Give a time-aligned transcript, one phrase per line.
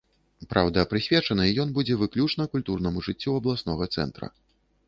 [0.53, 4.27] Праўда, прысвечаны ён будзе выключна культурнаму жыццю абласнога цэнтра.